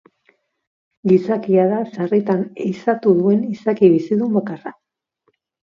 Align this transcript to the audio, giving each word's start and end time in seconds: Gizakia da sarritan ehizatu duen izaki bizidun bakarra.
Gizakia 1.11 1.65
da 1.73 1.83
sarritan 1.91 2.43
ehizatu 2.65 3.15
duen 3.21 3.47
izaki 3.53 3.93
bizidun 3.99 4.35
bakarra. 4.43 4.77